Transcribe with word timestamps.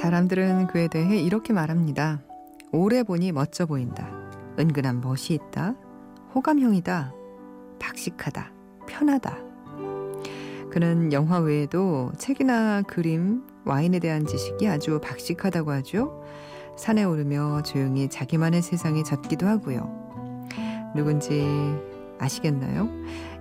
사람들은 0.00 0.68
그에 0.68 0.88
대해 0.88 1.18
이렇게 1.18 1.52
말합니다. 1.52 2.22
오래 2.72 3.02
보니 3.02 3.32
멋져 3.32 3.66
보인다. 3.66 4.08
은근한 4.58 5.02
멋이 5.02 5.32
있다. 5.32 5.74
호감형이다. 6.34 7.12
박식하다. 7.78 8.50
편하다. 8.88 9.36
그는 10.70 11.12
영화 11.12 11.38
외에도 11.40 12.12
책이나 12.16 12.80
그림, 12.80 13.42
와인에 13.66 13.98
대한 13.98 14.24
지식이 14.24 14.66
아주 14.68 15.00
박식하다고 15.02 15.70
하죠. 15.72 16.24
산에 16.78 17.04
오르며 17.04 17.62
조용히 17.62 18.08
자기만의 18.08 18.62
세상에 18.62 19.02
젖기도 19.02 19.46
하고요. 19.46 20.48
누군지 20.96 21.44
아시겠나요? 22.18 22.88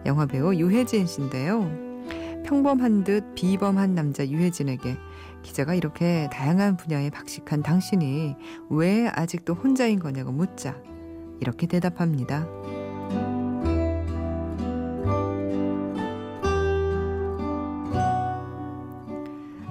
영화배우 0.06 0.56
유해진 0.56 1.08
씨인데요. 1.08 1.72
평범한 2.44 3.06
듯 3.06 3.34
비범한 3.34 3.96
남자 3.96 4.28
유해진에게 4.28 4.98
기자가 5.44 5.74
이렇게 5.74 6.30
다양한 6.32 6.78
분야에 6.78 7.10
박식한 7.10 7.64
당신이 7.64 8.36
왜 8.70 9.08
아직도 9.08 9.54
혼자인 9.54 10.00
거냐고 10.00 10.32
묻자 10.32 10.76
이렇게 11.40 11.68
대답합니다. 11.68 12.48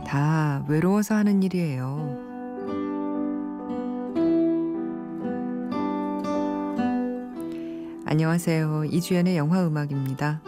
다 0.06 0.64
외로워서 0.68 1.14
하는 1.14 1.42
일이에요. 1.42 2.28
안녕하세요. 8.06 8.84
이주연의 8.86 9.36
영화 9.36 9.66
음악입니다. 9.66 10.40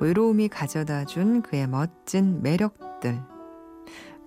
외로움이 0.00 0.48
가져다 0.48 1.04
준 1.04 1.42
그의 1.42 1.68
멋진 1.68 2.42
매력들. 2.42 3.31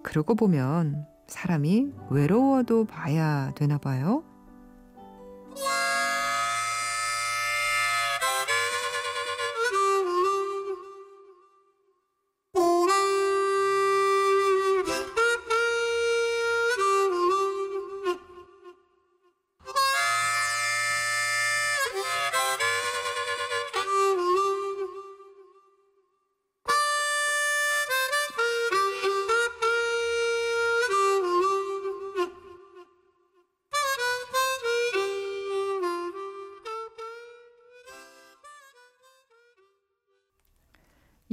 그러고 0.06 0.36
보면 0.36 1.08
사람이 1.26 1.92
외로워도 2.12 2.86
봐야 2.86 3.52
되나 3.56 3.80
봐요. 3.80 4.24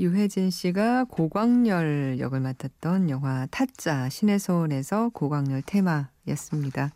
유해진 0.02 0.50
씨가 0.50 1.04
고광열 1.04 2.16
역을 2.18 2.40
맡았던 2.40 3.08
영화 3.08 3.46
타짜 3.52 4.08
신의 4.08 4.40
소원에서 4.40 5.10
고광열 5.10 5.62
테마였습니다. 5.64 6.90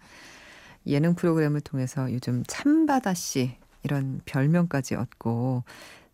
예능 0.88 1.14
프로그램을 1.14 1.60
통해서 1.60 2.12
요즘 2.12 2.42
참바다 2.48 3.14
씨 3.14 3.58
이런 3.84 4.20
별명까지 4.24 4.96
얻고 4.96 5.62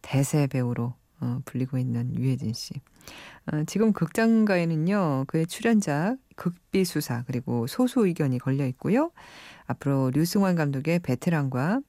대세 0.03 0.47
배우로 0.49 0.93
어, 1.21 1.41
불리고 1.47 1.79
있는 1.79 2.15
유해진 2.15 2.53
씨. 2.53 2.75
어, 3.51 3.65
지금 3.67 3.95
극장가에는요 3.95 5.25
그의 5.29 5.47
출연작 5.47 6.19
극비 6.37 6.85
수사 6.85 7.25
그리고 7.27 7.67
소수 7.67 8.07
의견이 8.07 8.39
걸려 8.39 8.67
있고요. 8.67 9.13
앞으로 9.65 10.11
류승환 10.13 10.57
감독의 10.57 10.99
베테랑과 10.99 11.81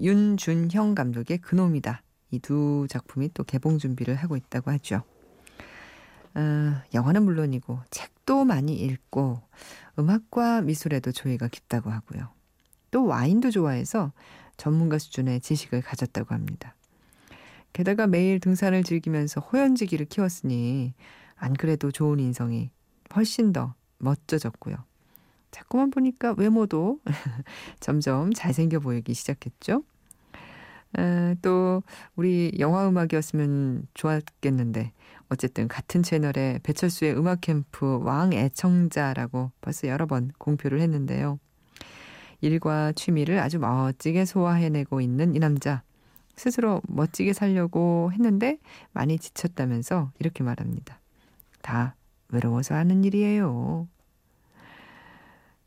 윤준형 0.00 0.96
감독의 0.96 1.38
그놈이다 1.38 2.02
이 2.34 2.38
두 2.40 2.86
작품이 2.88 3.30
또 3.34 3.44
개봉 3.44 3.78
준비를 3.78 4.14
하고 4.16 4.36
있다고 4.36 4.70
하죠. 4.72 5.02
어, 6.34 6.82
영화는 6.92 7.22
물론이고 7.24 7.80
책도 7.90 8.44
많이 8.44 8.74
읽고 8.76 9.40
음악과 9.98 10.62
미술에도 10.62 11.12
조예가 11.12 11.48
깊다고 11.48 11.90
하고요. 11.90 12.28
또 12.90 13.06
와인도 13.06 13.50
좋아해서 13.50 14.12
전문가 14.56 14.98
수준의 14.98 15.40
지식을 15.40 15.82
가졌다고 15.82 16.34
합니다. 16.34 16.74
게다가 17.72 18.06
매일 18.06 18.38
등산을 18.40 18.84
즐기면서 18.84 19.40
호연지기를 19.40 20.06
키웠으니 20.06 20.94
안 21.34 21.54
그래도 21.54 21.90
좋은 21.90 22.20
인성이 22.20 22.70
훨씬 23.14 23.52
더 23.52 23.74
멋져졌고요. 23.98 24.76
자꾸만 25.50 25.90
보니까 25.90 26.34
외모도 26.36 27.00
점점 27.80 28.32
잘생겨 28.32 28.80
보이기 28.80 29.14
시작했죠. 29.14 29.82
에, 30.98 31.34
또 31.42 31.82
우리 32.16 32.52
영화 32.58 32.88
음악이었으면 32.88 33.86
좋았겠는데 33.94 34.92
어쨌든 35.28 35.68
같은 35.68 36.02
채널에 36.02 36.60
배철수의 36.62 37.16
음악 37.16 37.40
캠프 37.40 37.98
왕 38.02 38.32
애청자라고 38.32 39.50
벌써 39.60 39.88
여러 39.88 40.06
번 40.06 40.30
공표를 40.38 40.80
했는데요. 40.80 41.38
일과 42.40 42.92
취미를 42.92 43.38
아주 43.38 43.58
멋지게 43.58 44.24
소화해내고 44.24 45.00
있는 45.00 45.34
이 45.34 45.38
남자. 45.38 45.82
스스로 46.36 46.82
멋지게 46.88 47.32
살려고 47.32 48.10
했는데 48.12 48.58
많이 48.92 49.18
지쳤다면서 49.18 50.12
이렇게 50.18 50.44
말합니다. 50.44 51.00
다 51.62 51.94
외로워서 52.28 52.74
하는 52.74 53.04
일이에요. 53.04 53.88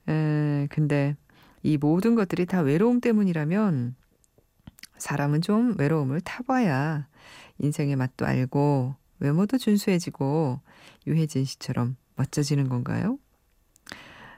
에, 0.10 0.68
근데 0.70 1.16
이 1.64 1.78
모든 1.78 2.16
것들이 2.16 2.46
다 2.46 2.62
외로움 2.62 3.02
때문이라면 3.02 3.96
사람은 4.98 5.42
좀 5.42 5.76
외로움을 5.78 6.22
타봐야 6.22 7.08
인생의 7.60 7.96
맛도 7.96 8.26
알고 8.26 8.96
외모도 9.20 9.58
준수해지고 9.58 10.60
유해진 11.08 11.46
씨처럼 11.46 11.96
멋져지는 12.16 12.70
건가요? 12.70 13.18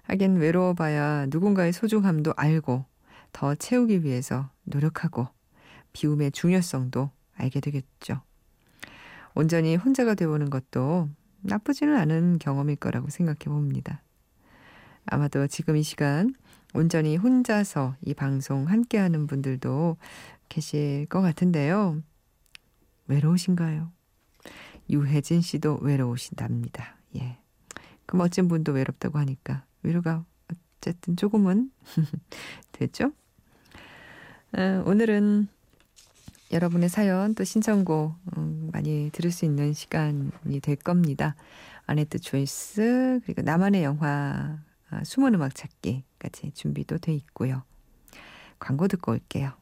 하긴 0.03 0.37
외로워봐야 0.37 1.27
누군가의 1.27 1.73
소중함도 1.73 2.33
알고 2.35 2.85
더 3.31 3.55
채우기 3.55 4.03
위해서 4.03 4.49
노력하고 4.63 5.27
비움의 5.93 6.31
중요성도 6.31 7.11
알게 7.35 7.59
되겠죠. 7.59 8.21
온전히 9.35 9.75
혼자가 9.75 10.15
되어보는 10.15 10.49
것도 10.49 11.09
나쁘지는 11.41 11.95
않은 11.95 12.39
경험일 12.39 12.77
거라고 12.77 13.09
생각해 13.09 13.45
봅니다. 13.45 14.01
아마도 15.05 15.47
지금 15.47 15.77
이 15.77 15.83
시간 15.83 16.33
온전히 16.73 17.15
혼자서 17.15 17.95
이 18.01 18.13
방송 18.13 18.67
함께하는 18.67 19.27
분들도 19.27 19.97
계실 20.49 21.05
것 21.07 21.21
같은데요. 21.21 22.01
외로우신가요? 23.07 23.91
유혜진 24.89 25.41
씨도 25.41 25.79
외로우신답니다. 25.81 26.97
예. 27.17 27.37
그 28.05 28.15
멋진 28.15 28.47
분도 28.47 28.71
외롭다고 28.71 29.19
하니까 29.19 29.63
위로가 29.83 30.25
어쨌든 30.79 31.15
조금은 31.15 31.71
됐죠? 32.73 33.11
어, 34.57 34.83
오늘은 34.85 35.47
여러분의 36.51 36.89
사연 36.89 37.35
또 37.35 37.43
신청곡 37.43 38.15
음, 38.37 38.69
많이 38.73 39.11
들을 39.13 39.31
수 39.31 39.45
있는 39.45 39.73
시간이 39.73 40.59
될 40.61 40.75
겁니다. 40.75 41.35
아네트 41.85 42.19
초이스 42.19 43.21
그리고 43.23 43.43
나만의 43.43 43.83
영화 43.83 44.59
아, 44.89 45.03
숨은 45.03 45.35
음악 45.35 45.53
찾기까지 45.53 46.51
준비도 46.53 46.97
돼 46.97 47.13
있고요. 47.13 47.63
광고 48.57 48.87
듣고 48.87 49.11
올게요. 49.11 49.58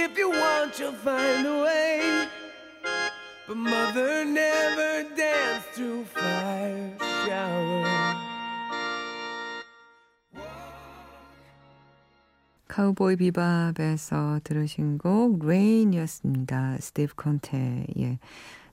If 0.00 0.16
you 0.16 0.30
want, 0.30 0.78
you'll 0.78 0.92
find 0.92 1.46
a 1.46 1.62
way. 1.62 2.28
But 3.46 3.56
mother 3.56 4.24
never 4.24 5.04
danced 5.16 5.68
through 5.74 6.04
fire 6.04 6.96
showers. 7.26 8.20
카우보이 12.68 13.16
비밥에서 13.16 14.40
들으신 14.44 14.98
곡 14.98 15.44
레인이었습니다. 15.44 16.78
스티브 16.78 17.14
콘테의 17.16 18.18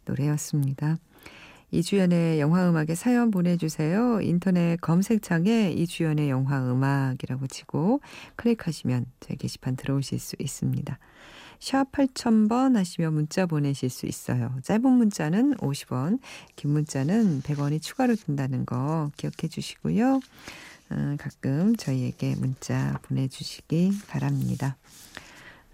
노래였습니다. 0.05 0.97
이주연의 1.71 2.39
영화음악에 2.39 2.95
사연 2.95 3.29
보내주세요. 3.29 4.21
인터넷 4.21 4.79
검색창에 4.79 5.71
이주연의 5.71 6.29
영화음악이라고 6.29 7.47
치고 7.47 7.99
클릭하시면 8.37 9.05
제 9.19 9.35
게시판 9.35 9.75
들어오실 9.75 10.19
수 10.19 10.35
있습니다. 10.39 10.97
샵 11.59 11.91
8000번 11.91 12.75
하시면 12.75 13.13
문자 13.13 13.45
보내실 13.45 13.89
수 13.89 14.05
있어요. 14.05 14.55
짧은 14.63 14.89
문자는 14.89 15.55
50원, 15.55 16.19
긴 16.55 16.71
문자는 16.71 17.41
100원이 17.41 17.81
추가로 17.81 18.15
든다는 18.15 18.65
거 18.65 19.11
기억해 19.17 19.47
주시고요. 19.49 20.21
어, 20.89 21.15
가끔 21.19 21.75
저희에게 21.75 22.35
문자 22.35 22.97
보내주시기 23.03 23.91
바랍니다. 24.07 24.77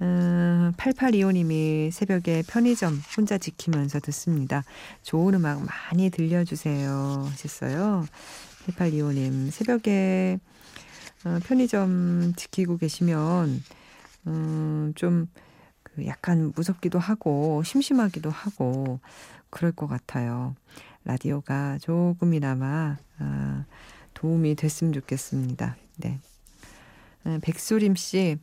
음, 0.04 0.74
8825님이 0.76 1.90
새벽에 1.90 2.44
편의점 2.46 3.02
혼자 3.16 3.38
지키면서 3.38 4.02
듣습니다. 4.02 4.64
좋은 5.02 5.34
음악 5.34 5.64
많이 5.64 6.10
들려주세요. 6.10 7.28
하셨어요. 7.32 8.06
8825님, 8.68 9.50
새벽에 9.50 10.40
어, 11.26 11.40
편의점 11.46 12.34
지키고 12.36 12.78
계시면, 12.78 13.64
음, 14.28 14.92
좀, 14.96 15.28
그 15.84 16.06
약간 16.06 16.52
무섭기도 16.54 17.00
하고, 17.00 17.64
심심하기도 17.64 18.30
하고, 18.30 19.00
그럴 19.50 19.72
것 19.72 19.88
같아요. 19.88 20.54
라디오가 21.06 21.78
조금이나마, 21.78 22.98
아, 23.20 23.66
도움이 24.14 24.56
됐으면 24.56 24.92
좋겠습니다. 24.92 25.78
네. 25.98 26.20
음, 27.26 27.40
백수림 27.42 27.96
씨, 27.96 28.38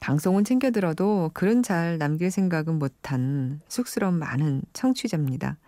방송은 0.00 0.44
챙겨 0.44 0.70
들어도 0.70 1.30
글은 1.34 1.62
잘 1.62 1.98
남길 1.98 2.30
생각은 2.30 2.78
못한 2.78 3.60
쑥스러움 3.68 4.14
많은 4.14 4.62
청취자입니다. 4.72 5.58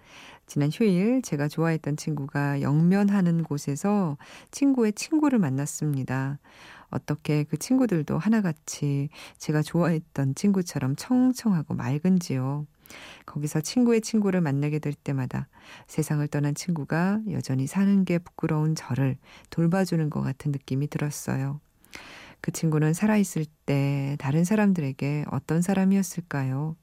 지난 0.47 0.71
휴일 0.73 1.21
제가 1.21 1.49
좋아했던 1.49 1.99
친구가 1.99 2.63
영면하는 2.63 3.45
곳에서 3.45 4.17
친구의 4.51 4.95
친구를 4.95 5.39
만났습니다. 5.39 6.39
어떻게 6.91 7.45
그 7.45 7.59
친구들도 7.59 8.17
하나같이 8.17 9.11
제가 9.37 9.61
좋아했던 9.61 10.35
친구처럼 10.35 10.97
청청하고 10.97 11.75
맑은지요. 11.75 12.67
거기서 13.27 13.61
친구의 13.61 14.01
친구를 14.01 14.41
만나게 14.41 14.79
될 14.79 14.95
때마다 14.95 15.47
세상을 15.87 16.27
떠난 16.29 16.55
친구가 16.55 17.21
여전히 17.31 17.67
사는 17.67 18.05
게 18.07 18.19
부끄러운 18.19 18.75
저를 18.75 19.19
돌봐주는 19.51 20.09
것 20.09 20.23
같은 20.23 20.53
느낌이 20.53 20.89
들었어요. 20.89 21.61
그 22.43 22.51
친구는 22.53 22.93
살아있을 22.93 23.47
때 23.65 24.17
다른 24.19 24.45
사람들에게 24.45 25.25
어떤 25.31 25.63
사람이었을까요? 25.63 26.77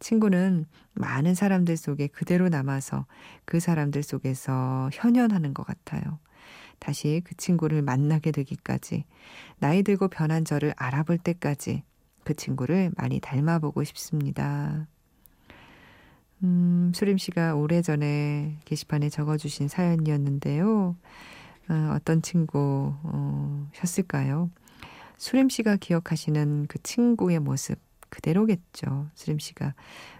친구는 0.00 0.64
많은 0.94 1.34
사람들 1.34 1.76
속에 1.76 2.08
그대로 2.08 2.48
남아서 2.48 3.06
그 3.44 3.60
사람들 3.60 4.02
속에서 4.02 4.90
현현하는 4.92 5.54
것 5.54 5.64
같아요. 5.64 6.18
다시 6.78 7.22
그 7.24 7.36
친구를 7.36 7.82
만나게 7.82 8.32
되기까지, 8.32 9.04
나이 9.58 9.82
들고 9.82 10.08
변한 10.08 10.44
저를 10.44 10.74
알아볼 10.76 11.18
때까지 11.18 11.84
그 12.24 12.34
친구를 12.34 12.90
많이 12.96 13.20
닮아보고 13.20 13.84
싶습니다. 13.84 14.86
음, 16.42 16.92
수림 16.94 17.18
씨가 17.18 17.54
오래전에 17.54 18.56
게시판에 18.64 19.10
적어주신 19.10 19.68
사연이었는데요. 19.68 20.96
어, 21.68 21.92
어떤 21.94 22.20
친구셨을까요? 22.22 23.10
수림 25.16 25.48
씨가 25.48 25.76
기억하시는 25.76 26.66
그 26.68 26.82
친구의 26.82 27.40
모습, 27.40 27.78
그대로겠죠. 28.08 29.08
수림 29.14 29.38
씨가 29.38 29.74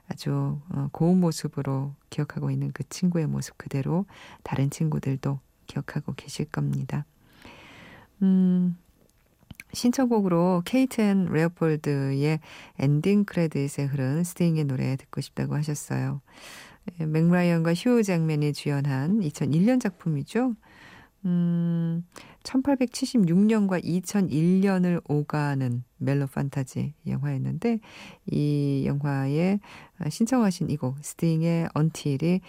아주 0.08 0.60
어, 0.70 0.88
고운 0.92 1.20
모습으로 1.20 1.94
기억하고 2.10 2.50
있는 2.50 2.72
그 2.72 2.88
친구의 2.88 3.26
모습 3.26 3.56
그대로 3.56 4.06
다른 4.42 4.70
친구들도 4.70 5.38
기억하고 5.66 6.14
계실 6.14 6.46
겁니다. 6.46 7.06
음, 8.22 8.76
신청곡으로 9.72 10.62
케이트 10.64 11.00
앤 11.00 11.26
레오폴드의 11.26 12.40
엔딩 12.78 13.24
크레딧에 13.24 13.86
흐른 13.86 14.24
스팅의 14.24 14.64
노래 14.64 14.96
듣고 14.96 15.20
싶다고 15.20 15.54
하셨어요. 15.54 16.20
예, 17.00 17.06
맥 17.06 17.27
라이언과 17.27 17.74
휴 17.74 18.02
잭맨이 18.02 18.52
주연한 18.52 19.20
2001년 19.20 19.80
작품이죠. 19.80 20.54
음, 21.24 22.04
1876년과 22.42 23.82
2001년을 23.82 25.00
오가는 25.08 25.82
멜로 25.96 26.26
판타지 26.26 26.92
영화였는데 27.06 27.78
이 28.30 28.84
영화에 28.86 29.58
신청하신 30.10 30.68
이 30.70 30.76
곡 30.76 30.98
스팅의 31.02 31.68
언틸이 31.74 32.40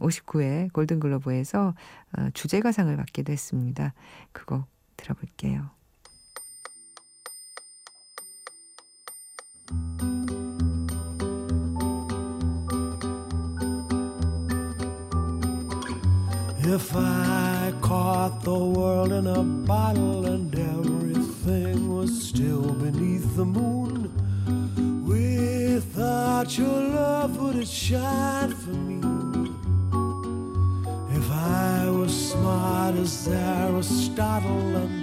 59회 0.00 0.72
골든글로브에서 0.72 1.74
어, 2.18 2.28
주제가상을 2.34 2.94
받기도 2.96 3.32
했습니다. 3.32 3.94
그 4.32 4.44
곡 4.46 4.66
들어볼게요. 4.96 5.70
In 19.12 19.26
a 19.26 19.42
bottle 19.42 20.24
and 20.24 20.54
everything 20.54 21.94
was 21.94 22.10
still 22.28 22.72
beneath 22.72 23.36
the 23.36 23.44
moon, 23.44 24.10
without 25.06 26.56
your 26.56 26.80
love, 26.98 27.36
would 27.38 27.56
it 27.56 27.68
shine 27.68 28.54
for 28.54 28.70
me? 28.70 29.00
If 31.14 31.30
I 31.30 31.90
was 31.90 32.30
smart 32.32 32.94
as 32.96 33.28
Aristotle 33.28 35.01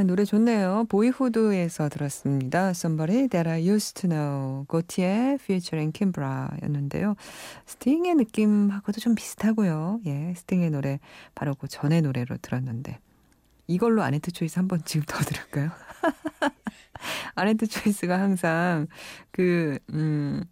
아, 0.00 0.02
노래 0.02 0.24
좋네요. 0.24 0.86
보이후드에서 0.88 1.90
들었습니다. 1.90 2.70
Somebody 2.70 3.28
That 3.28 3.46
I 3.46 3.68
Used 3.68 4.00
to 4.00 4.08
Know. 4.08 4.64
고티에 4.66 5.34
featuring 5.34 5.92
Kimbra 5.92 6.48
였는데요. 6.62 7.16
스팅의 7.66 8.14
느낌하고도 8.14 8.98
좀 8.98 9.14
비슷하고요. 9.14 10.00
예, 10.06 10.32
스팅의 10.38 10.70
노래 10.70 11.00
바로 11.34 11.54
그 11.54 11.68
전의 11.68 12.00
노래로 12.00 12.38
들었는데 12.38 12.98
이걸로 13.66 14.02
아네트 14.02 14.30
초이스 14.30 14.58
한 14.58 14.68
번 14.68 14.80
지금 14.86 15.04
더 15.06 15.18
들을까요? 15.18 15.68
아네트 17.34 17.66
초이스가 17.66 18.18
항상 18.18 18.86
그, 19.30 19.78
음, 19.92 20.42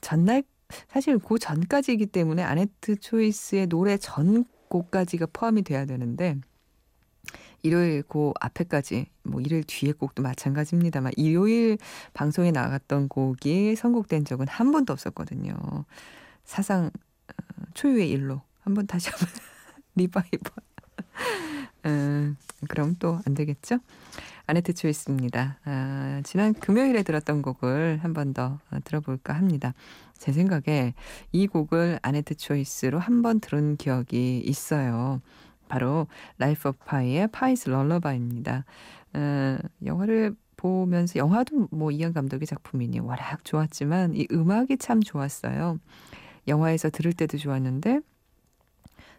전날, 0.00 0.42
사실 0.88 1.16
그 1.20 1.38
전까지이기 1.38 2.06
때문에 2.06 2.42
아네트 2.42 2.98
초이스의 2.98 3.68
노래 3.68 3.96
전 3.98 4.44
곡까지가 4.68 5.26
포함이 5.32 5.62
돼야 5.62 5.84
되는데 5.84 6.38
일요일 7.62 8.02
그 8.02 8.32
앞에까지 8.40 9.06
뭐 9.24 9.40
일요일 9.40 9.64
뒤에 9.66 9.92
곡도 9.92 10.22
마찬가지입니다만 10.22 11.12
일요일 11.16 11.78
방송에 12.14 12.50
나갔던 12.50 13.08
곡이 13.08 13.76
선곡된 13.76 14.24
적은 14.24 14.48
한 14.48 14.72
번도 14.72 14.92
없었거든요. 14.92 15.54
사상 16.44 16.86
어, 16.86 17.62
초유의 17.74 18.10
일로 18.10 18.42
한 18.62 18.74
번 18.74 18.86
다시 18.86 19.10
한번 19.10 19.28
리바이벌. 19.96 20.52
음, 21.86 22.36
그럼 22.68 22.96
또 22.98 23.20
안 23.26 23.34
되겠죠? 23.34 23.78
아네트 24.46 24.74
초이스입니다. 24.74 25.58
아, 25.64 26.20
지난 26.24 26.52
금요일에 26.54 27.02
들었던 27.04 27.40
곡을 27.42 28.00
한 28.02 28.12
번더 28.12 28.58
어, 28.70 28.78
들어볼까 28.84 29.32
합니다. 29.34 29.74
제 30.18 30.32
생각에 30.32 30.94
이 31.32 31.46
곡을 31.46 32.00
아네트 32.02 32.34
초이스로 32.36 32.98
한 32.98 33.22
번 33.22 33.40
들은 33.40 33.76
기억이 33.76 34.40
있어요. 34.44 35.20
바로 35.70 36.08
라이프 36.36 36.68
오브 36.68 36.78
파이의 36.84 37.28
Pi's 37.28 37.68
Lullaby입니다. 37.70 38.64
어, 39.14 39.58
영화를 39.86 40.34
보면서 40.56 41.18
영화도 41.18 41.68
뭐 41.70 41.92
이안 41.92 42.12
감독의 42.12 42.46
작품이니 42.46 42.98
워낙 42.98 43.44
좋았지만 43.44 44.14
이 44.14 44.26
음악이 44.32 44.76
참 44.78 45.00
좋았어요. 45.00 45.78
영화에서 46.48 46.90
들을 46.90 47.12
때도 47.12 47.38
좋았는데 47.38 48.00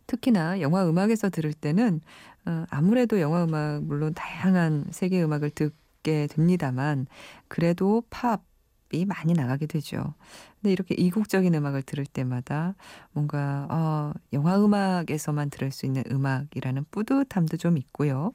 특히나 0.08 0.60
영화 0.60 0.88
음악에서 0.88 1.30
들을 1.30 1.54
때는 1.54 2.02
어, 2.46 2.66
아무래도 2.70 3.22
영화 3.22 3.46
음악 3.46 3.84
물론 3.84 4.14
다양한 4.14 4.88
세계 4.92 5.24
음악을 5.24 5.52
듣게 5.52 6.28
됩니다만 6.28 7.08
그래도 7.48 8.04
팝 8.10 8.44
팝이 8.92 9.06
많이 9.06 9.34
나가게 9.34 9.66
되죠. 9.66 10.14
근데 10.60 10.72
이렇게 10.72 10.96
이국적인 10.96 11.54
음악을 11.56 11.82
들을 11.84 12.06
때마다 12.06 12.76
뭔가 13.14 13.68
어, 13.70 14.14
영화 14.34 14.58
음악에서만 14.64 15.50
들을 15.50 15.72
수 15.72 15.86
있는 15.86 16.04
음악이라는 16.12 16.86
뿌듯함도 16.92 17.58
좀 17.58 17.78
있고요. 17.78 18.34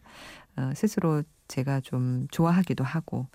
어, 0.57 0.73
스스로 0.75 1.23
제가 1.49 1.81
좀 1.81 2.27
좋아하기도 2.31 2.83
하고 2.83 3.29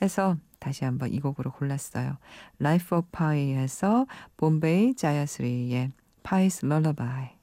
해서 0.00 0.36
다시 0.58 0.84
한번 0.84 1.12
이 1.12 1.20
곡으로 1.20 1.50
골랐어요. 1.52 2.18
Life 2.60 2.96
of 2.96 3.08
Pi에서 3.10 4.06
봄베이 4.36 4.94
자야스리의 4.94 5.92
Pi's 6.22 6.64
Lullaby. 6.64 7.36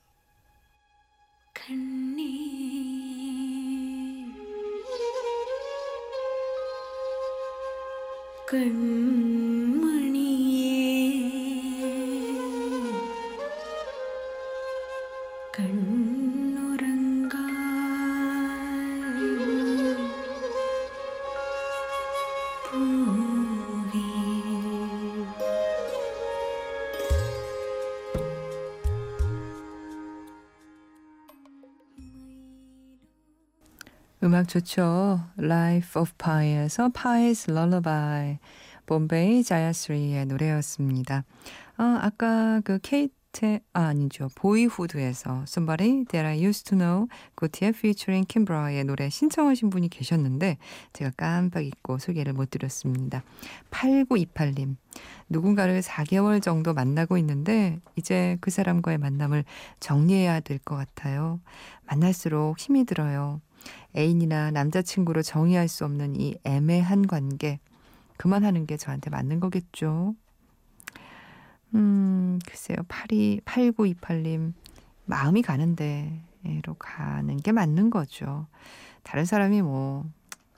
கண்மணியே. 8.54 8.90
கண் 15.52 16.43
음악 34.34 34.48
좋죠. 34.48 35.20
Life 35.38 36.02
of 36.02 36.13
Pi에서 36.18 36.90
Pi's 36.90 37.48
Lullaby, 37.48 38.40
봄베이 38.88 39.44
자야스리의 39.44 40.25
노래였습니다. 40.25 41.24
아, 41.78 42.00
아까 42.02 42.60
그 42.63 42.80
케이트, 42.82 43.60
아, 43.74 43.82
아니죠. 43.90 44.30
보이후드에서 44.34 45.44
Somebody 45.44 46.06
That 46.06 46.25
I 46.25 46.44
Used 46.44 46.63
to 46.72 46.75
Know, 46.80 47.08
고티의 47.36 47.74
featuring 47.75 48.28
킴브라의 48.28 48.86
노래 48.86 49.08
신청하신 49.08 49.70
분이 49.70 49.90
계셨는데 49.90 50.58
제가 50.94 51.12
깜빡 51.16 51.63
잊고 51.63 52.00
소개를 52.00 52.34
못 52.34 52.50
드렸습니다. 52.50 53.22
8928님. 53.70 54.78
누군가를 55.30 55.84
4개월 55.84 56.42
정도 56.42 56.74
만나고 56.74 57.20
있는데 57.20 57.80
이제 57.96 58.40
그 58.42 58.50
사람과의 58.50 58.98
만남을 58.98 59.46
정리해야 59.80 60.40
될 60.40 60.58
것 60.58 60.75
같아요. 60.75 61.40
만날수록 61.86 62.58
힘이 62.58 62.86
들어요. 62.86 63.40
애인이나 63.96 64.52
남자친구로 64.52 65.22
정의할 65.22 65.68
수 65.68 65.86
없는 65.86 66.20
이 66.20 66.36
애매한 66.44 67.08
관계. 67.08 67.60
그만하는 68.18 68.66
게 68.66 68.78
저한테 68.78 69.10
맞는 69.10 69.40
거겠죠. 69.40 70.16
음, 71.76 72.40
글쎄요. 72.46 72.78
82, 72.88 73.42
8928님. 73.46 74.54
마음이 75.06 75.42
가는데 75.42 76.22
로 76.66 76.74
가는 76.76 77.38
게 77.38 77.52
맞는 77.52 77.90
거죠. 77.90 78.48
다른 79.04 79.26
사람이 79.26 79.62
뭐, 79.62 80.06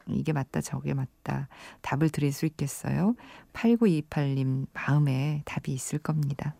이게 0.07 0.33
맞다, 0.33 0.61
저게 0.61 0.93
맞다. 0.93 1.47
답을 1.81 2.09
드릴 2.09 2.31
수 2.31 2.45
있겠어요? 2.45 3.15
8928님 3.53 4.67
마음에 4.73 5.41
답이 5.45 5.71
있을 5.73 5.99
겁니다. 5.99 6.55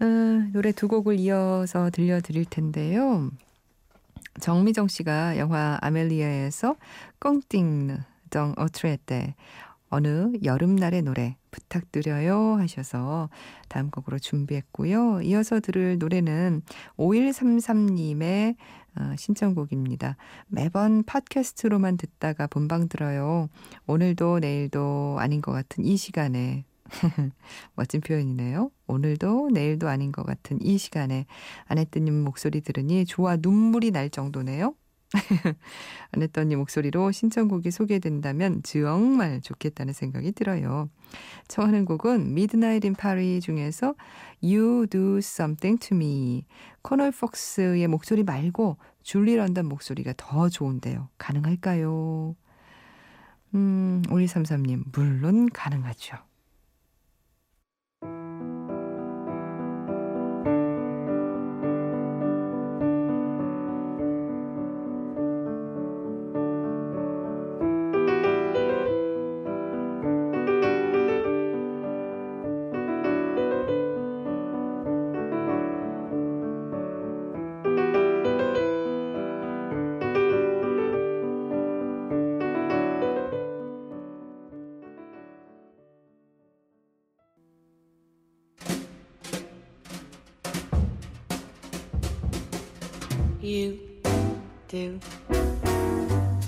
어, 0.00 0.04
노래 0.52 0.72
두 0.72 0.88
곡을 0.88 1.18
이어서 1.20 1.90
들려드릴 1.90 2.44
텐데요. 2.44 3.30
정미정 4.40 4.88
씨가 4.88 5.38
영화 5.38 5.78
아멜리아에서 5.80 6.76
꽁띵 7.18 7.98
정 8.30 8.54
어트레 8.56 8.98
때 9.06 9.34
어느 9.88 10.32
여름날의 10.42 11.02
노래 11.02 11.36
부탁드려요 11.50 12.56
하셔서 12.58 13.30
다음 13.68 13.90
곡으로 13.90 14.18
준비했고요. 14.18 15.22
이어서 15.22 15.60
들을 15.60 15.98
노래는 15.98 16.62
5133님의 16.98 18.56
어, 18.98 19.14
신청곡입니다. 19.16 20.16
매번 20.48 21.02
팟캐스트로만 21.04 21.98
듣다가 21.98 22.46
본방 22.46 22.88
들어요. 22.88 23.48
오늘도 23.86 24.40
내일도 24.40 25.16
아닌 25.18 25.40
것 25.42 25.52
같은 25.52 25.84
이 25.84 25.96
시간에 25.96 26.64
멋진 27.74 28.00
표현이네요. 28.00 28.70
오늘도 28.86 29.50
내일도 29.52 29.88
아닌 29.88 30.12
것 30.12 30.24
같은 30.24 30.60
이 30.62 30.78
시간에 30.78 31.26
아내뜨님 31.66 32.14
목소리 32.14 32.60
들으니 32.60 33.04
좋아 33.04 33.36
눈물이 33.36 33.90
날 33.90 34.10
정도네요. 34.10 34.74
아내떠님 36.12 36.58
목소리로 36.58 37.12
신청곡이 37.12 37.70
소개된다면 37.70 38.62
정말 38.64 39.40
좋겠다는 39.40 39.92
생각이 39.92 40.32
들어요. 40.32 40.90
청하는 41.48 41.84
곡은 41.84 42.32
Midnight 42.32 42.86
in 42.86 42.94
Paris 42.94 43.44
중에서 43.44 43.94
You 44.42 44.86
Do 44.88 45.18
Something 45.18 45.78
to 45.88 45.96
Me. 45.96 46.44
코널 46.82 47.12
폭스의 47.12 47.86
목소리 47.88 48.24
말고 48.24 48.78
줄리 49.02 49.36
런던 49.36 49.66
목소리가 49.66 50.14
더 50.16 50.48
좋은데요. 50.48 51.08
가능할까요? 51.18 52.34
음, 53.54 54.02
5133님, 54.08 54.84
물론 54.92 55.48
가능하죠. 55.48 56.16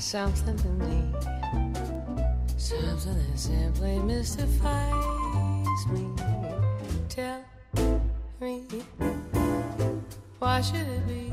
Something 0.08 0.56
to 0.56 0.68
me, 0.68 1.12
something 2.56 3.14
that 3.14 3.38
simply 3.38 3.98
mystifies 3.98 5.86
me. 5.92 6.08
Tell 7.10 7.44
me, 8.40 8.64
why 10.38 10.62
should 10.62 10.76
it 10.76 11.06
be? 11.06 11.30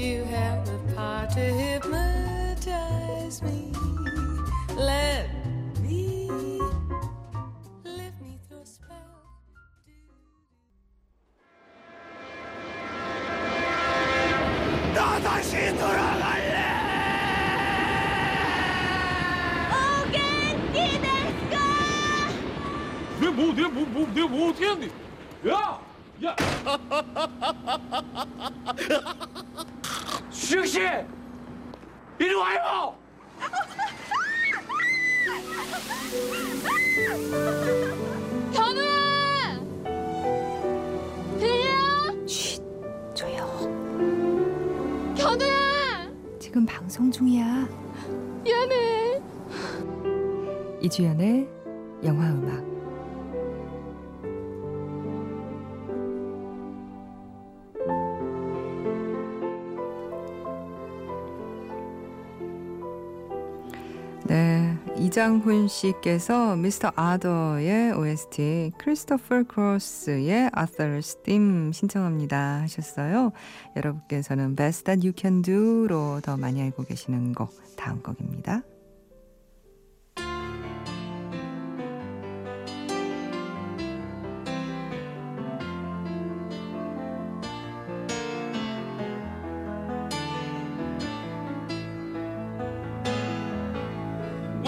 You 0.00 0.22
have 0.22 0.64
the 0.66 0.78
power 0.94 1.26
to 1.34 1.40
hypnotize 1.40 3.42
me. 3.42 3.72
Let 4.76 5.28
다 5.82 6.71
뭐, 23.52 23.54
내가 23.54 23.68
뭐, 23.68 23.84
뭐, 23.84 24.06
내가 24.14 24.28
뭐 24.28 24.50
어떻게 24.50 24.68
했는데? 24.68 24.94
야, 25.48 25.80
야. 26.24 26.36
수영 30.30 30.66
씨, 30.66 30.80
이리 32.18 32.34
와요. 32.34 32.96
지금 46.38 46.66
방송 46.66 47.10
중이야. 47.10 47.66
미안해. 48.44 49.22
이주연의 50.82 51.48
영화 52.04 52.28
음악. 52.30 52.71
이장훈 65.12 65.68
씨께서 65.68 66.56
미스터 66.56 66.90
아더의 66.96 67.92
OST 67.92 68.72
크리스토퍼 68.78 69.42
크로스의 69.42 70.48
Arthur's 70.52 71.22
Theme 71.22 71.70
신청합니다 71.74 72.62
하셨어요. 72.62 73.32
여러분께서는 73.76 74.56
Best 74.56 74.84
That 74.84 75.06
You 75.06 75.12
Can 75.14 75.42
Do로 75.42 76.22
더 76.22 76.38
많이 76.38 76.62
알고 76.62 76.84
계시는 76.84 77.34
곡 77.34 77.50
다음 77.76 78.02
곡입니다. 78.02 78.62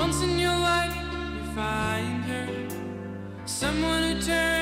Once 0.04 0.22
in 0.22 0.38
your 0.38 0.50
life, 0.50 0.94
you 0.94 1.54
find 1.54 2.22
her, 2.24 2.46
someone 3.46 4.02
who 4.02 4.20
turns. 4.20 4.53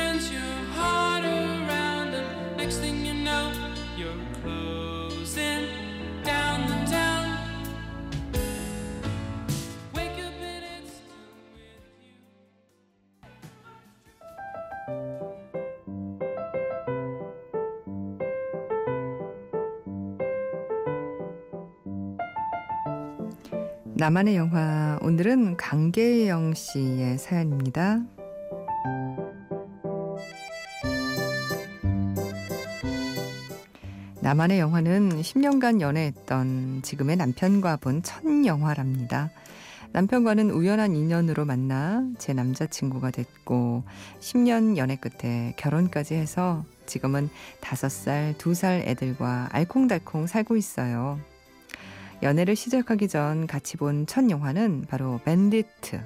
나만의 24.03 24.35
영화 24.35 24.99
오늘은 25.01 25.57
강계영 25.57 26.55
씨의 26.55 27.19
사연입니다. 27.19 28.01
나만의 34.21 34.59
영화는 34.59 35.11
10년간 35.11 35.81
연애했던 35.81 36.83
지금의 36.83 37.15
남편과 37.15 37.77
본 37.77 38.03
첫 38.03 38.25
영화랍니다. 38.45 39.31
남편과는 39.93 40.51
우연한 40.51 40.97
인연으로 40.97 41.45
만나 41.45 42.05
제 42.19 42.33
남자친구가 42.33 43.13
됐고 43.13 43.85
10년 44.19 44.79
연애 44.79 44.97
끝에 44.97 45.55
결혼까지 45.57 46.17
해서 46.17 46.65
지금은 46.87 47.31
5살, 47.61 48.35
2살 48.35 48.81
애들과 48.85 49.51
알콩달콩 49.53 50.27
살고 50.27 50.57
있어요. 50.57 51.21
연애를 52.23 52.55
시작하기 52.57 53.09
전 53.09 53.47
같이 53.47 53.77
본 53.77 54.07
첫 54.07 54.29
영화는 54.31 54.87
바로 54.89 55.21
밴디트. 55.25 56.01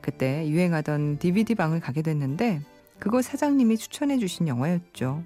그때 0.00 0.46
유행하던 0.48 1.18
DVD방을 1.18 1.80
가게 1.80 2.02
됐는데 2.02 2.60
그곳 2.98 3.22
사장님이 3.24 3.76
추천해 3.78 4.18
주신 4.18 4.48
영화였죠. 4.48 5.22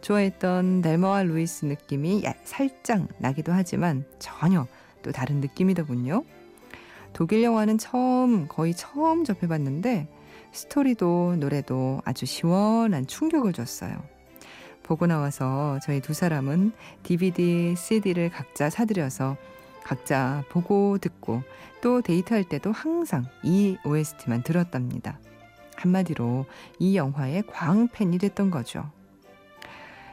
좋아했던 0.00 0.82
델마와 0.82 1.22
루이스 1.24 1.64
느낌이 1.66 2.24
야- 2.24 2.34
살짝 2.44 3.06
나기도 3.18 3.52
하지만 3.52 4.04
전혀 4.18 4.66
또 5.02 5.12
다른 5.12 5.40
느낌이더군요. 5.40 6.24
독일 7.12 7.42
영화는 7.42 7.78
처음, 7.78 8.46
거의 8.48 8.74
처음 8.74 9.24
접해봤는데 9.24 10.08
스토리도 10.52 11.36
노래도 11.38 12.00
아주 12.04 12.26
시원한 12.26 13.06
충격을 13.06 13.52
줬어요. 13.52 14.02
보고 14.82 15.06
나와서 15.06 15.78
저희 15.82 16.00
두 16.00 16.14
사람은 16.14 16.72
DVD, 17.02 17.74
CD를 17.76 18.30
각자 18.30 18.70
사들여서 18.70 19.36
각자 19.84 20.44
보고 20.48 20.98
듣고 20.98 21.42
또 21.80 22.00
데이트할 22.02 22.44
때도 22.44 22.72
항상 22.72 23.26
이 23.42 23.76
OST만 23.84 24.42
들었답니다. 24.42 25.18
한마디로 25.76 26.46
이 26.78 26.96
영화의 26.96 27.44
광팬이 27.46 28.18
됐던 28.18 28.50
거죠. 28.50 28.90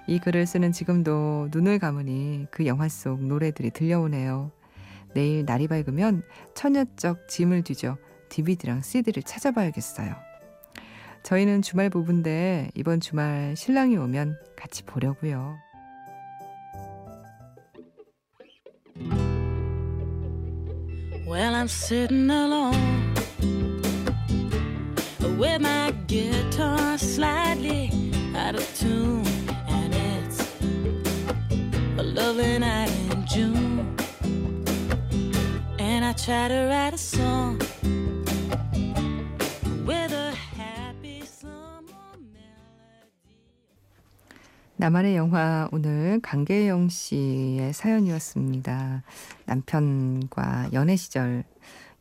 이 0.08 0.18
글을 0.18 0.48
쓰는 0.48 0.72
지금도 0.72 1.50
눈을 1.52 1.78
감으니 1.78 2.48
그 2.50 2.66
영화 2.66 2.90
속 2.90 3.24
노래들이 3.24 3.70
들려오네요. 3.70 4.52
내일 5.14 5.46
날이 5.46 5.68
밝으면 5.68 6.24
처녀적 6.56 7.28
짐을 7.28 7.64
뒤져 7.64 7.98
DVD랑 8.30 8.82
CD를 8.82 9.24
찾아봐야겠어요. 9.24 10.29
저희는 11.24 11.62
주말 11.62 11.90
부부인데 11.90 12.72
이번 12.76 13.00
주말 13.00 13.56
신랑이 13.56 13.98
오면 13.98 14.38
같이 14.56 14.84
보려고요. 14.84 15.58
나만의 44.80 45.18
영화 45.18 45.68
오늘 45.74 46.22
강계영 46.22 46.88
씨의 46.88 47.74
사연이었습니다. 47.74 49.04
남편과 49.44 50.70
연애 50.72 50.96
시절 50.96 51.44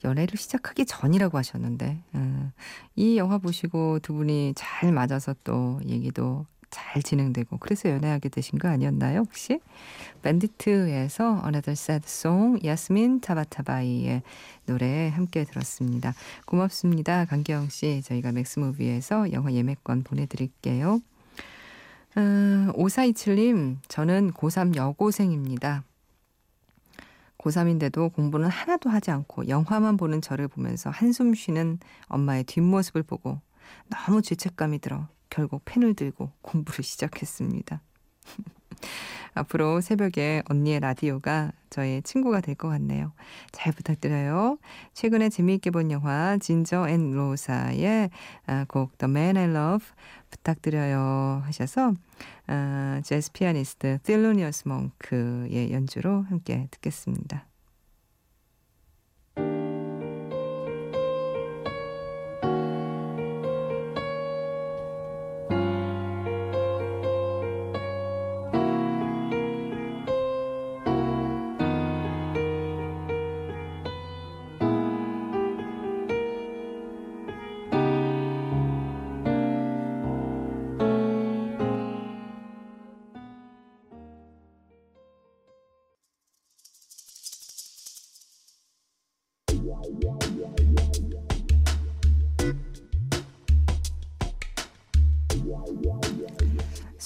연애를 0.04 0.38
시작하기 0.38 0.86
전이라고 0.86 1.36
하셨는데 1.38 1.98
음, 2.14 2.52
이 2.94 3.16
영화 3.16 3.38
보시고 3.38 3.98
두 3.98 4.14
분이 4.14 4.52
잘 4.54 4.92
맞아서 4.92 5.34
또 5.42 5.80
얘기도 5.86 6.46
잘 6.70 7.02
진행되고 7.02 7.56
그래서 7.58 7.90
연애하게 7.90 8.28
되신 8.28 8.60
거 8.60 8.68
아니었나요 8.68 9.22
혹시? 9.22 9.58
밴디트에서 10.22 11.42
Another 11.46 11.72
Sad 11.72 12.04
Song 12.06 12.64
야스민 12.64 13.20
타바타바이의 13.20 14.22
노래 14.66 15.08
함께 15.08 15.42
들었습니다. 15.42 16.14
고맙습니다. 16.46 17.24
강계영 17.24 17.70
씨 17.70 18.02
저희가 18.04 18.30
맥스무비에서 18.30 19.32
영화 19.32 19.52
예매권 19.52 20.04
보내드릴게요. 20.04 21.00
음, 22.18 22.72
5427님, 22.74 23.76
저는 23.86 24.32
고3 24.32 24.74
여고생입니다. 24.74 25.84
고3인데도 27.38 28.12
공부는 28.12 28.48
하나도 28.48 28.90
하지 28.90 29.12
않고 29.12 29.46
영화만 29.46 29.96
보는 29.96 30.20
저를 30.20 30.48
보면서 30.48 30.90
한숨 30.90 31.32
쉬는 31.32 31.78
엄마의 32.08 32.42
뒷모습을 32.42 33.04
보고 33.04 33.40
너무 33.88 34.20
죄책감이 34.20 34.80
들어 34.80 35.06
결국 35.30 35.62
펜을 35.64 35.94
들고 35.94 36.32
공부를 36.42 36.82
시작했습니다. 36.82 37.80
앞으로 39.34 39.80
새벽에 39.80 40.42
언니의 40.48 40.80
라디오가 40.80 41.52
저의 41.70 42.02
친구가 42.02 42.40
될 42.40 42.54
것 42.56 42.68
같네요. 42.68 43.12
잘 43.52 43.72
부탁드려요. 43.72 44.58
최근에 44.94 45.28
재미있게 45.28 45.70
본 45.70 45.90
영화 45.90 46.36
진저 46.38 46.88
앤 46.88 47.12
로사의 47.12 48.10
아, 48.46 48.64
곡 48.68 48.96
The 48.98 49.10
Man 49.10 49.36
I 49.36 49.44
Love 49.44 49.86
부탁드려요 50.30 51.42
하셔서 51.44 51.92
아, 52.46 53.00
재즈 53.04 53.32
피아니스트 53.32 53.98
틸로니어스 54.02 54.68
몽크의 54.68 55.72
연주로 55.72 56.22
함께 56.28 56.66
듣겠습니다. 56.70 57.47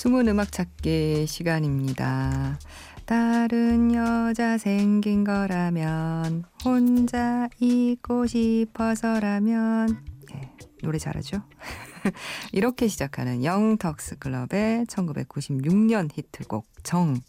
숨은 0.02 0.26
음악 0.26 0.50
찾기 0.50 1.28
시간입니다. 1.28 2.58
다른 3.06 3.94
여자 3.94 4.58
생긴 4.58 5.22
거라면 5.22 6.42
혼자 6.64 7.48
있고 7.60 8.26
싶어서라면 8.26 10.02
네, 10.32 10.52
노래 10.82 10.98
잘하죠? 10.98 11.44
이렇게 12.50 12.88
시작하는 12.88 13.44
영턱스 13.44 14.18
클럽의 14.18 14.86
1996년 14.86 16.10
히트곡 16.12 16.66
정. 16.82 17.20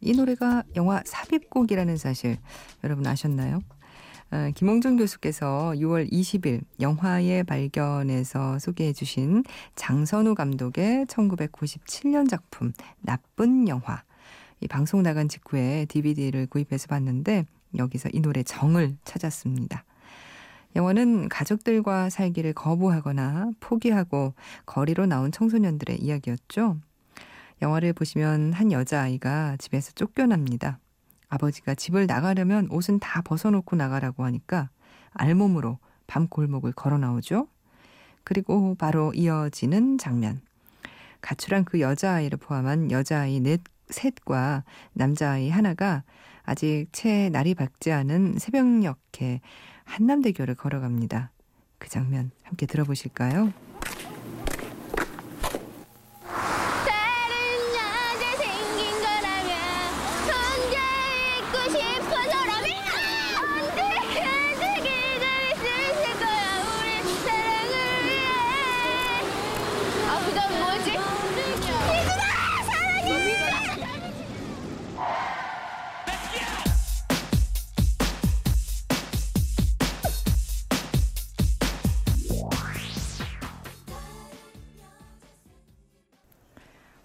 이 0.00 0.14
노래가 0.14 0.62
영화 0.76 1.02
삽입곡이라는 1.04 1.98
사실 1.98 2.38
여러분 2.82 3.06
아셨나요? 3.06 3.60
어, 4.32 4.50
김홍준 4.54 4.96
교수께서 4.96 5.74
6월 5.76 6.10
20일 6.10 6.62
영화의 6.80 7.44
발견에서 7.44 8.58
소개해 8.58 8.94
주신 8.94 9.44
장선우 9.74 10.34
감독의 10.34 11.04
1997년 11.04 12.30
작품 12.30 12.72
나쁜 13.02 13.68
영화. 13.68 14.02
이 14.60 14.68
방송 14.68 15.02
나간 15.02 15.28
직후에 15.28 15.84
DVD를 15.84 16.46
구입해서 16.46 16.86
봤는데 16.86 17.44
여기서 17.76 18.08
이 18.14 18.20
노래 18.20 18.42
정을 18.42 18.96
찾았습니다. 19.04 19.84
영화는 20.76 21.28
가족들과 21.28 22.08
살기를 22.08 22.54
거부하거나 22.54 23.50
포기하고 23.60 24.32
거리로 24.64 25.04
나온 25.04 25.30
청소년들의 25.30 26.00
이야기였죠. 26.00 26.78
영화를 27.60 27.92
보시면 27.92 28.54
한 28.54 28.72
여자아이가 28.72 29.58
집에서 29.58 29.92
쫓겨납니다. 29.92 30.78
아버지가 31.32 31.74
집을 31.74 32.06
나가려면 32.06 32.68
옷은 32.70 32.98
다 32.98 33.22
벗어놓고 33.22 33.74
나가라고 33.74 34.24
하니까 34.24 34.68
알몸으로 35.12 35.78
밤 36.06 36.28
골목을 36.28 36.72
걸어 36.72 36.98
나오죠. 36.98 37.48
그리고 38.22 38.74
바로 38.74 39.14
이어지는 39.14 39.96
장면. 39.96 40.42
가출한 41.22 41.64
그 41.64 41.80
여자아이를 41.80 42.36
포함한 42.38 42.90
여자아이 42.90 43.40
넷, 43.40 43.62
셋과 43.88 44.64
남자아이 44.92 45.48
하나가 45.48 46.02
아직 46.42 46.88
채 46.92 47.30
날이 47.30 47.54
밝지 47.54 47.92
않은 47.92 48.36
새벽녘에 48.38 49.40
한남대교를 49.84 50.54
걸어갑니다. 50.56 51.30
그 51.78 51.88
장면 51.88 52.30
함께 52.42 52.66
들어보실까요? 52.66 53.71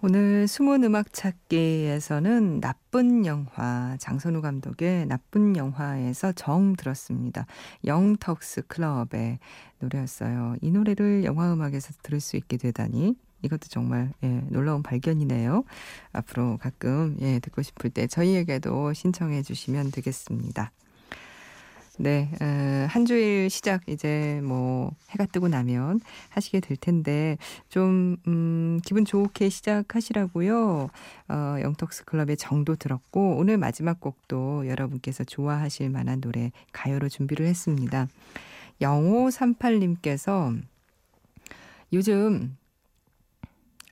오늘 0.08 0.48
숨은 0.48 0.84
음악 0.84 1.12
찾기에서는 1.12 2.62
나쁜 2.62 3.26
영화 3.26 3.94
장선우 4.00 4.40
감독의 4.40 5.04
나쁜 5.04 5.54
영화에서 5.54 6.32
정 6.32 6.76
들었습니다. 6.76 7.44
영턱스 7.84 8.68
클럽의 8.68 9.38
노래였어요. 9.80 10.56
이 10.62 10.70
노래를 10.70 11.24
영화 11.24 11.52
음악에서 11.52 11.92
들을 12.02 12.20
수 12.20 12.38
있게 12.38 12.56
되다니 12.56 13.16
이것도 13.42 13.68
정말 13.68 14.14
예, 14.24 14.28
놀라운 14.48 14.82
발견이네요. 14.82 15.64
앞으로 16.12 16.56
가끔 16.56 17.18
예, 17.20 17.38
듣고 17.40 17.60
싶을 17.60 17.90
때 17.90 18.06
저희에게도 18.06 18.94
신청해 18.94 19.42
주시면 19.42 19.90
되겠습니다. 19.90 20.72
네, 22.00 22.30
어, 22.40 22.86
한 22.88 23.04
주일 23.06 23.50
시작 23.50 23.88
이제 23.88 24.40
뭐 24.44 24.92
해가 25.10 25.26
뜨고 25.26 25.48
나면 25.48 26.00
하시게 26.28 26.60
될 26.60 26.76
텐데 26.76 27.36
좀 27.68 28.16
음, 28.28 28.78
기분 28.84 29.04
좋게 29.04 29.48
시작하시라고요. 29.48 30.90
어, 31.28 31.56
영턱스 31.60 32.04
클럽의 32.04 32.36
정도 32.36 32.76
들었고 32.76 33.36
오늘 33.36 33.58
마지막 33.58 34.00
곡도 34.00 34.68
여러분께서 34.68 35.24
좋아하실 35.24 35.90
만한 35.90 36.20
노래 36.20 36.52
가요로 36.72 37.08
준비를 37.08 37.46
했습니다. 37.46 38.06
0538님께서 38.80 40.56
요즘 41.92 42.56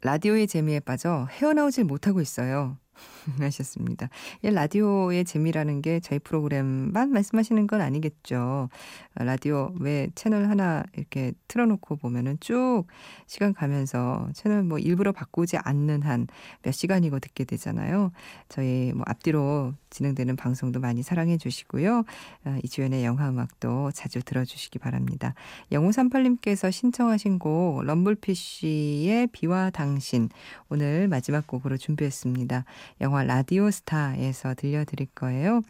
라디오의 0.02 0.46
재미에 0.46 0.78
빠져 0.78 1.26
헤어나오질 1.32 1.82
못하고 1.82 2.20
있어요. 2.20 2.76
하셨습니다. 3.40 4.08
이 4.42 4.50
라디오의 4.50 5.24
재미라는 5.24 5.82
게 5.82 6.00
저희 6.00 6.18
프로그램만 6.18 7.10
말씀하시는 7.10 7.66
건 7.66 7.80
아니겠죠. 7.80 8.68
라디오 9.14 9.72
왜 9.80 10.08
채널 10.14 10.48
하나 10.48 10.84
이렇게 10.94 11.32
틀어놓고 11.48 11.96
보면은 11.96 12.36
쭉 12.40 12.84
시간 13.26 13.52
가면서 13.52 14.28
채널 14.34 14.62
뭐 14.62 14.78
일부러 14.78 15.12
바꾸지 15.12 15.56
않는 15.58 16.02
한 16.02 16.26
몇 16.62 16.72
시간이고 16.72 17.18
듣게 17.20 17.44
되잖아요. 17.44 18.12
저희 18.48 18.92
뭐 18.92 19.04
앞뒤로 19.06 19.74
진행되는 19.90 20.36
방송도 20.36 20.80
많이 20.80 21.02
사랑해 21.02 21.38
주시고요. 21.38 22.04
아, 22.44 22.58
이주연의 22.64 23.04
영화 23.04 23.28
음악도 23.28 23.90
자주 23.92 24.22
들어주시기 24.22 24.78
바랍니다. 24.78 25.34
0538님께서 25.70 26.70
신청하신 26.70 27.38
곡 27.38 27.84
럼블피쉬의 27.84 29.28
비와 29.28 29.70
당신 29.70 30.28
오늘 30.68 31.08
마지막 31.08 31.46
곡으로 31.46 31.76
준비했습니다. 31.76 32.64
영화 33.00 33.22
라디오 33.24 33.70
스타에서 33.70 34.54
들려드릴 34.54 35.08
거예요. 35.14 35.62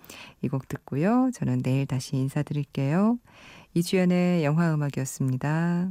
이 0.42 0.48
곡 0.48 0.68
듣고요. 0.68 1.30
저는 1.34 1.62
내일 1.62 1.86
다시 1.86 2.16
인사드릴게요. 2.16 3.18
이주연의 3.74 4.44
영화 4.44 4.72
음악이었습니다. 4.74 5.90